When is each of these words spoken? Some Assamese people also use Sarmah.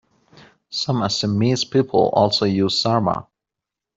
Some 0.71 1.01
Assamese 1.03 1.69
people 1.69 2.09
also 2.15 2.45
use 2.45 2.81
Sarmah. 2.81 3.27